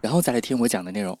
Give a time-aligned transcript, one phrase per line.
[0.00, 1.18] 然后再来听我讲的内容，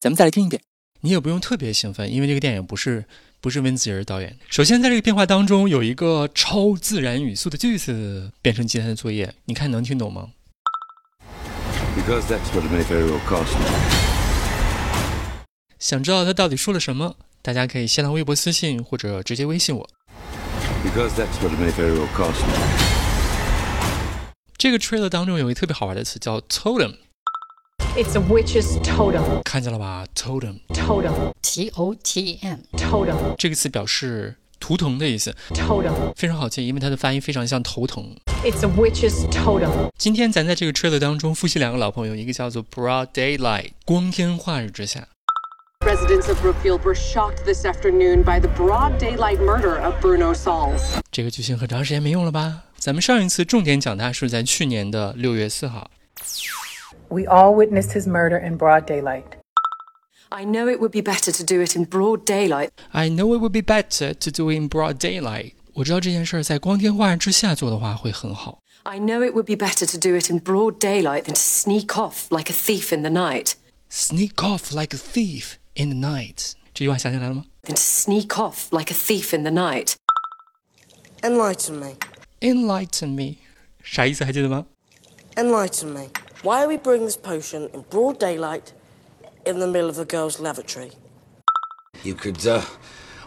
[0.00, 0.62] 咱们再来听一遍。
[1.00, 3.04] 你也不用特别兴奋，因为这个电影不是
[3.40, 4.36] 不是温子仁导演。
[4.48, 10.30] 首先，在这个变化当中有一个超自然语速的句子变成今天的作业，你看能听懂吗
[11.96, 13.54] ？Because that's what may very well cost.
[15.78, 17.14] 想知道他到底说了什么？
[17.40, 19.88] 大家可以新浪微博私信或者直接微信我。
[20.84, 22.42] Because that's what it may very well cost.
[24.56, 26.96] 这个 trailer 当中有一个特别好玩的词叫 totem。
[27.98, 29.42] It's a witch's totem.
[29.42, 35.34] 看见了吧？totem totem T O T M totem 这个词表示图腾的意思。
[35.52, 38.14] totem 非常好记，因为它的发音非常像头疼。
[38.44, 39.90] It's a witch's totem.
[39.98, 45.08] 今天咱在这个 trailer 当中复习两个老朋友，一个叫做 Broad Daylight，光天化日之下。
[45.84, 51.00] Residents of Brookfield were shocked this afternoon by the broad daylight murder of Bruno Sauls.
[51.10, 52.62] 这个句型很长时间没用了吧？
[52.76, 55.90] 咱们上一次重点讲它是在去年的六月四号。
[57.09, 59.37] We all witnessed his murder in broad daylight.
[60.29, 62.71] I know it would be better to do it in broad daylight.
[62.91, 65.53] I know it would be better to do it in broad daylight.
[65.75, 68.59] 我知道这件事儿在光天化日之下做的话会很好。
[68.83, 71.95] I know it would be better to do it in broad daylight than to sneak
[71.95, 73.53] off like a thief in the night.
[73.89, 76.53] Sneak off like a thief in the night.
[76.73, 79.93] 这句话想起来了吗 Than to sneak off like a thief in the night.
[81.21, 81.95] Enlighten me.
[82.41, 83.37] Enlighten me，
[83.83, 84.65] 啥意思还记得吗？
[85.35, 86.09] Enlighten me.
[86.44, 88.72] Why are we bringing this potion in broad daylight
[89.44, 90.92] in the middle of the girls' lavatory?
[92.04, 92.62] You could uh,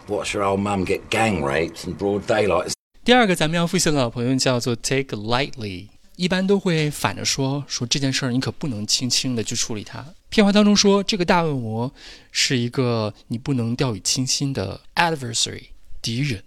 [0.08, 2.72] watch your old mum get gang raped in broad daylight.
[3.04, 10.02] 第二个咱们要复习的老朋友叫做 take lightly，一般都会反着说，说这件事儿你可不能轻轻的去处理它。
[10.30, 11.92] 片花当中说，这个大恶魔
[12.30, 15.64] 是一个你不能掉以轻心的 adversary
[16.00, 16.42] 敌人。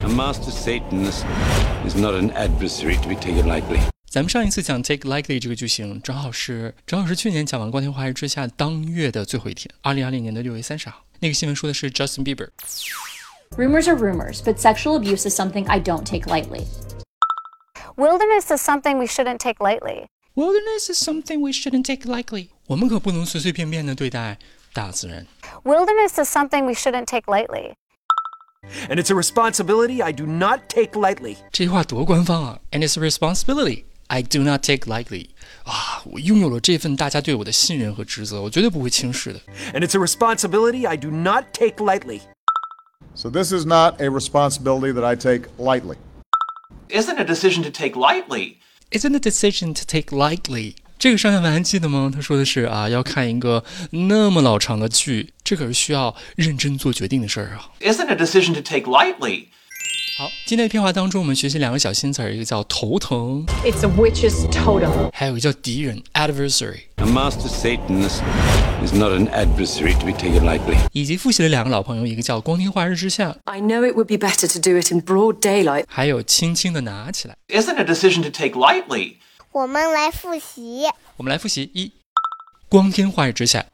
[0.00, 1.24] A master Satanist
[1.88, 3.80] is not an adversary to be taken lightly.
[4.09, 11.03] 咱们上一次讲 take lightly 这个句型，正好是正好是去年讲完《光天化日之下》当月的最后一天，二零二零年的六月三十号。
[11.19, 12.49] 那个新闻说的是 Justin Bieber。
[13.57, 16.65] Rumors are rumors, but sexual abuse is something I don't take lightly.
[17.97, 20.07] Wilderness is something we shouldn't take lightly.
[20.35, 22.49] Wilderness is something we shouldn't take lightly.
[22.67, 24.37] 我们可不能随随便便的对待
[24.73, 25.25] 大自然。
[25.63, 27.75] Wilderness is something we shouldn't take lightly.
[28.89, 31.37] And it's a responsibility I do not take lightly.
[31.51, 32.59] 这句话多官方啊！
[32.71, 35.27] And it's a responsibility I do not take lightly.
[35.63, 39.39] 啊，我拥有了这份大家对我的信任和职责，我绝对不会轻视的。
[39.73, 42.21] And it's a responsibility I do not take lightly.
[43.15, 45.95] So this is not a responsibility that I take lightly.
[46.89, 48.57] Isn't a decision to take lightly.
[48.91, 50.75] Isn't a decision to take lightly.
[50.99, 52.11] 这个上下文还记得吗？
[52.13, 57.71] 他说的是啊，要看一个那么老长的剧，这可是需要认真做决定的事儿啊。
[57.81, 59.47] Isn't a decision to take lightly.
[60.20, 65.08] 好，今天的片花当中，我们学习两个小新词儿，一个叫头疼，It's a witch's totem.
[65.14, 68.20] 还有一个叫敌人 adversary，A master Satanist
[68.84, 70.76] is not an adversary to be taken lightly.
[70.92, 75.86] 以及复习了两个老朋友，一个叫光天化日之下，I know it would be better to do it in broad daylight.
[75.88, 77.34] 还有轻轻的拿起来。
[77.48, 79.14] Isn't a decision to take lightly.
[79.52, 80.82] 我们来复习。
[81.16, 81.92] 我们来复习一，
[82.68, 83.64] 光天化日之下，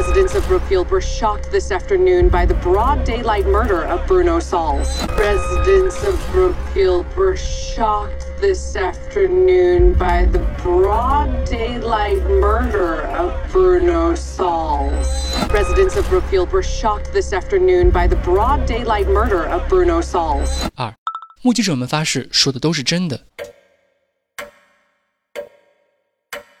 [0.00, 5.00] Residents of Brookfield were shocked this afternoon by the broad daylight murder of Bruno Sauls.
[5.16, 15.06] Residents of Brookfield were shocked this afternoon by the broad daylight murder of Bruno Sauls.
[15.50, 20.68] Residents of Brookfield were shocked this afternoon by the broad daylight murder of Bruno Sauls.
[20.74, 20.92] 二，
[21.42, 23.20] 目击者们发誓说的都是真的。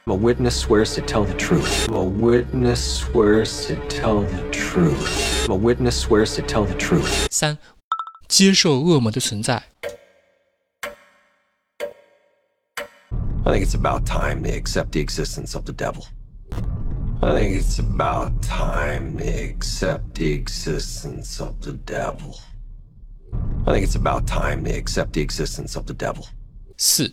[0.08, 1.88] A witness swears to tell the truth.
[1.88, 5.48] A witness swears to tell the truth.
[5.48, 7.26] A witness swears to tell the truth.
[7.30, 7.58] 三，
[8.28, 9.64] 接受恶魔的存在。
[13.44, 16.04] I think it's about time they accept the existence of the devil.
[17.20, 22.38] I think it's about time they accept the existence of the devil.
[23.66, 26.26] I think it's about time they accept the existence of the devil.
[26.76, 27.12] 四，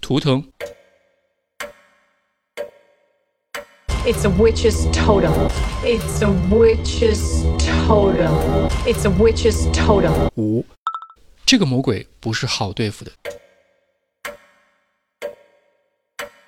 [0.00, 0.44] 图腾。
[4.04, 5.50] It's a witch's totem.
[5.82, 8.70] It's a witch's totem.
[8.86, 10.30] It's a witch's totem.
[10.36, 10.64] 五，
[11.44, 13.12] 这个魔鬼不是好对付的。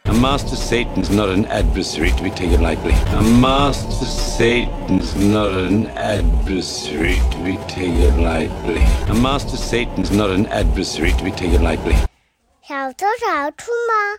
[0.04, 2.92] A master Satan's not an adversary to be taken lightly.
[3.14, 8.82] A master Satan's not an adversary to be taken lightly.
[9.08, 11.94] A master Satan's not an adversary to be taken lightly.
[12.62, 14.18] 小偷找出吗？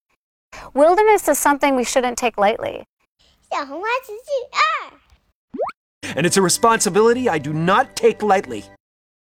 [0.74, 2.84] Wilderness is something we shouldn't take lightly.
[3.50, 6.14] 小红花词句二。
[6.14, 8.64] And it's a responsibility I do not take lightly.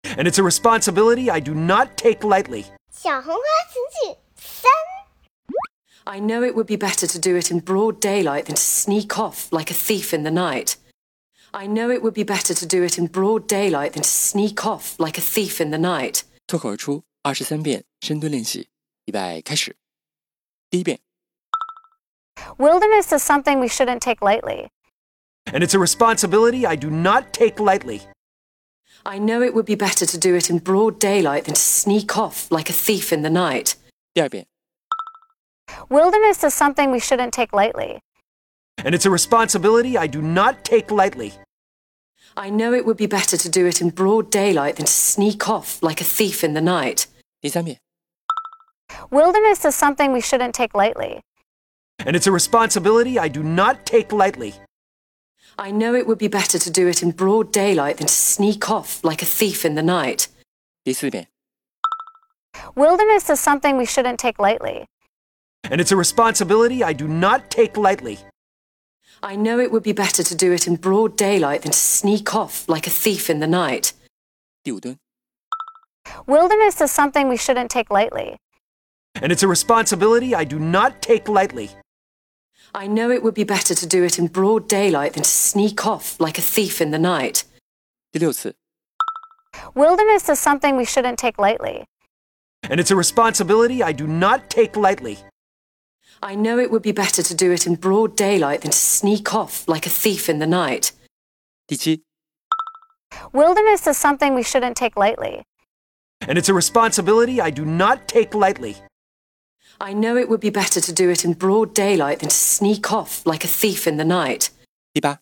[0.04, 2.65] And it's a responsibility I do not take lightly.
[2.92, 4.71] 小红花词句三。
[6.06, 9.18] I know it would be better to do it in broad daylight than to sneak
[9.18, 10.75] off like a thief in the night.
[11.51, 14.65] I know it would be better to do it in broad daylight than to sneak
[14.65, 16.24] off like a thief in the night.
[16.48, 18.69] 脱口而出二十三遍深蹲练习，
[19.06, 19.75] 预备开始。
[20.69, 21.00] 第一遍，
[22.57, 24.68] Wilderness is something we shouldn't take lightly.
[25.54, 28.01] And it's a responsibility I do not take lightly.
[29.06, 32.18] I know it would be better to do it in broad daylight than to sneak
[32.18, 33.75] off like a thief in the night.
[34.13, 34.45] 第二遍，
[35.89, 38.01] Wilderness is something we shouldn't take lightly.
[38.83, 41.33] And it's a responsibility I do not take lightly.
[42.36, 45.48] I know it would be better to do it in broad daylight than to sneak
[45.48, 47.07] off like a thief in the night.
[47.42, 47.77] 第三遍，
[49.09, 51.21] Wilderness is something we shouldn't take lightly.
[52.06, 54.54] and it's a responsibility I do not take lightly.
[55.58, 58.70] I know it would be better to do it in broad daylight than to sneak
[58.70, 60.28] off like a thief in the night.
[62.75, 64.87] Wilderness is something we shouldn't take lightly.
[65.64, 68.19] And it's a responsibility I do not take lightly.
[69.22, 72.34] I know it would be better to do it in broad daylight than to sneak
[72.34, 73.93] off like a thief in the night.
[76.26, 78.37] Wilderness is something we shouldn't take lightly.
[79.14, 81.70] And it's a responsibility I do not take lightly.
[82.74, 85.86] I know it would be better to do it in broad daylight than to sneak
[85.86, 87.44] off like a thief in the night.
[88.12, 88.56] 第六次，
[89.74, 91.86] Wilderness is something we shouldn't take lightly.
[92.63, 95.19] And it's a responsibility I do not take lightly.
[96.21, 99.33] I know it would be better to do it in broad daylight than to sneak
[99.33, 100.92] off like a thief in the night.
[101.68, 102.01] 第七，
[103.33, 105.44] Wilderness is something we shouldn't take lightly.
[106.21, 108.77] And it's a responsibility I do not take lightly.
[109.81, 112.92] I know it would be better to do it in broad daylight than to sneak
[112.92, 114.50] off like a thief in the night.
[114.94, 115.19] 第八，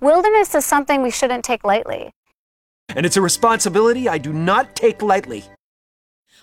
[0.00, 2.10] Wilderness is something we shouldn't take lightly.
[2.88, 5.44] And it's a responsibility I do not take lightly.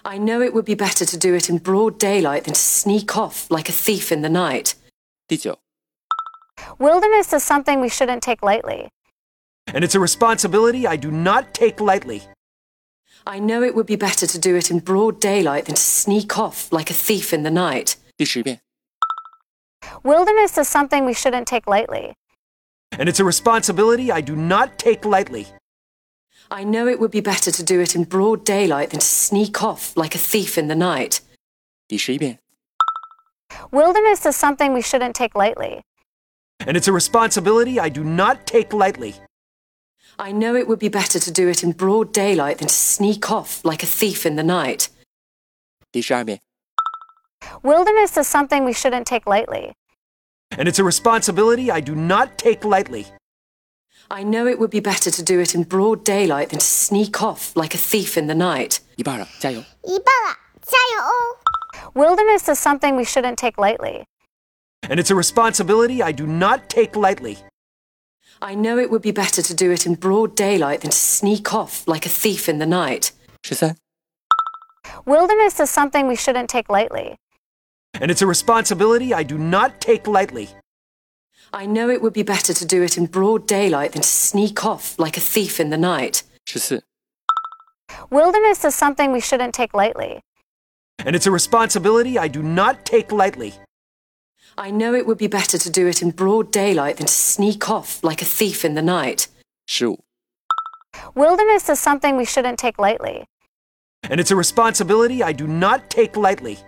[0.05, 3.17] I know it would be better to do it in broad daylight than to sneak
[3.17, 4.75] off like a thief in the night.
[5.27, 5.57] 第九，
[6.79, 8.89] Wilderness is something we shouldn't take lightly.
[9.73, 12.21] And it's a responsibility I do not take lightly.
[13.25, 16.37] I know it would be better to do it in broad daylight than to sneak
[16.37, 17.97] off like a thief in the night.
[18.15, 18.61] 第十遍，
[20.03, 22.13] Wilderness is something we shouldn't take lightly.
[22.91, 25.47] And it's a responsibility I do not take lightly.
[26.49, 29.61] I know it would be better to do it in broad daylight than to sneak
[29.61, 31.19] off like a thief in the night.
[31.87, 32.39] 第十一遍，
[33.71, 35.81] Wilderness is something we shouldn't take lightly.
[36.59, 39.15] And it's a responsibility I do not take lightly.
[40.17, 43.29] I know it would be better to do it in broad daylight than to sneak
[43.29, 44.89] off like a thief in the night.
[45.91, 46.41] 第十二遍，
[47.61, 49.73] Wilderness is something we shouldn't take lightly.
[50.49, 53.05] And it's a responsibility I do not take lightly.
[54.09, 57.21] I know it would be better to do it in broad daylight than to sneak
[57.21, 58.79] off like a thief in the night.
[58.95, 59.61] 一半了，加油！
[59.83, 61.93] 一半了，加油哦！
[61.93, 64.05] Wilderness is something we shouldn't take lightly.
[64.83, 67.37] And it's a responsibility I do not take lightly.
[68.42, 71.54] I know it would be better to do it in broad daylight than to sneak
[71.54, 73.12] off like a thief in the night,
[73.44, 73.76] she said.
[75.06, 77.14] Wilderness is something we shouldn't take lightly.
[77.94, 80.48] And it's a responsibility I do not take lightly.
[81.52, 84.64] I know it would be better to do it in broad daylight than to sneak
[84.64, 86.82] off like a thief in the night, she said.
[88.10, 90.20] Wilderness is something we shouldn't take lightly.
[90.98, 93.54] And it's a responsibility I do not take lightly.
[94.58, 97.70] I know it would be better to do it in broad daylight than to sneak
[97.70, 99.28] off like a thief in the night.
[99.66, 99.96] Sure.
[101.14, 103.24] Wilderness is something we shouldn't take lightly.
[104.02, 106.58] And it's a responsibility I do not take lightly.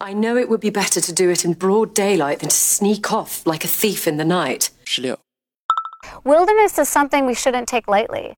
[0.00, 3.12] I know it would be better to do it in broad daylight than to sneak
[3.12, 4.70] off like a thief in the night.
[4.84, 5.18] Sure.
[6.24, 8.34] Wilderness is something we shouldn't take lightly.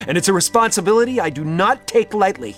[0.00, 2.56] And it's a responsibility I do not take lightly.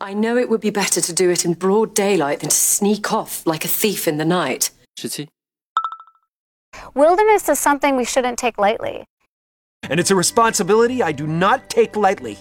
[0.00, 3.12] I know it would be better to do it in broad daylight than to sneak
[3.12, 4.70] off like a thief in the night.
[4.96, 5.28] 十七、
[6.94, 9.04] Wilderness is something we shouldn't take lightly.
[9.88, 12.38] And it's a responsibility I do not take lightly.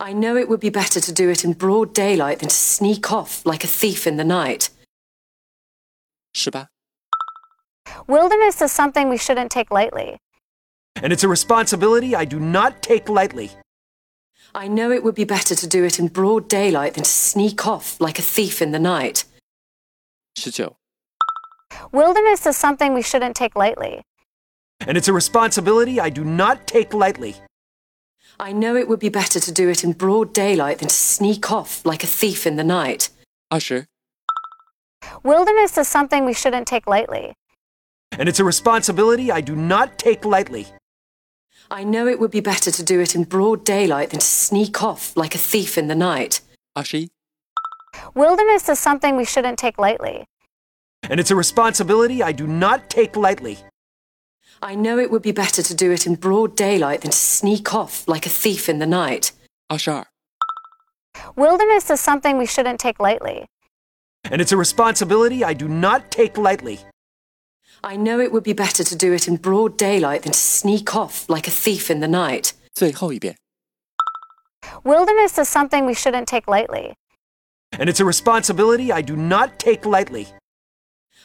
[0.00, 3.12] I know it would be better to do it in broad daylight than to sneak
[3.12, 4.70] off like a thief in the night.
[6.32, 6.68] 十八、
[8.06, 10.18] Wilderness is something we shouldn't take lightly.
[10.96, 13.50] And it's a responsibility I do not take lightly.
[14.55, 17.67] I know it would be better to do it in broad daylight than to sneak
[17.67, 19.25] off like a thief in the night.
[20.43, 20.69] 19.
[21.91, 24.01] Wilderness is something we shouldn't take lightly.
[24.79, 27.35] And it's a responsibility I do not take lightly.
[28.39, 31.51] I know it would be better to do it in broad daylight than to sneak
[31.51, 33.09] off like a thief in the night.
[33.49, 33.85] 20.
[35.23, 37.33] Wilderness is something we shouldn't take lightly.
[38.11, 40.67] And it's a responsibility I do not take lightly.
[41.69, 44.81] I know it would be better to do it in broad daylight than to sneak
[44.81, 46.41] off like a thief in the night.
[46.77, 47.09] Ashi?
[48.13, 50.25] Wilderness is something we shouldn't take lightly.
[51.03, 53.59] And it's a responsibility I do not take lightly.
[54.61, 57.73] I know it would be better to do it in broad daylight than to sneak
[57.73, 59.31] off like a thief in the night.
[59.69, 60.07] Ashar.
[61.35, 63.45] Wilderness is something we shouldn't take lightly.
[64.23, 66.79] And it's a responsibility I do not take lightly.
[67.82, 70.94] I know it would be better to do it in broad daylight than to sneak
[70.94, 72.52] off like a thief in the night.
[72.74, 73.36] 最后一遍。
[74.84, 76.94] Wilderness is something we shouldn't take lightly.
[77.72, 80.26] And it's a responsibility I do not take lightly.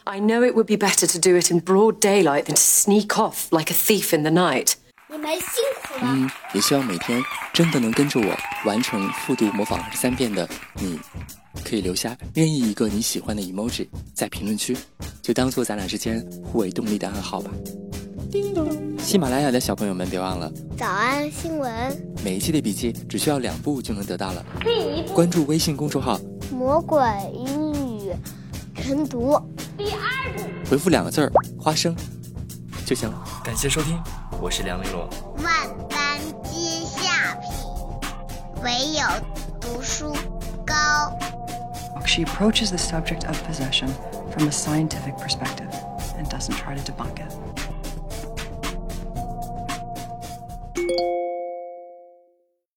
[0.05, 3.19] I know it would be better to do it in broad daylight than to sneak
[3.19, 4.75] off like a thief in the night.
[5.09, 6.11] 你们辛苦了。
[6.11, 7.21] 嗯，也希望每天
[7.53, 10.99] 真的能跟着我完成复读模仿二十三遍的你，
[11.63, 14.75] 可以留下任意一个你喜欢的 emoji 在评论区，
[15.22, 17.50] 就当做咱俩之间互为动力的暗号吧。
[18.30, 18.68] 叮咚！
[18.98, 21.70] 喜马拉雅的小朋友们，别忘了早安新闻，
[22.24, 24.44] 每一期的笔记只需要两步就能得到了。
[24.64, 26.18] 第一步，关注微信公众号，
[26.50, 27.00] 魔鬼
[27.32, 28.12] 英语
[28.74, 29.40] 晨读。
[29.76, 31.94] 第二步，回复两个字儿“花生”
[32.84, 33.24] 就行了。
[33.44, 33.96] 感谢收听，
[34.40, 35.06] 我是梁玲珑。
[35.44, 35.54] 万
[35.88, 37.50] 般皆下品，
[38.64, 39.04] 唯有
[39.60, 40.12] 读书
[40.66, 40.74] 高。
[42.06, 43.88] She approaches the subject of possession
[44.32, 45.72] from a scientific perspective
[46.16, 47.32] and doesn't try to debunk it.